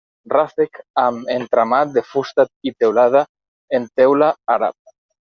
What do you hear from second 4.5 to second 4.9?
àrab.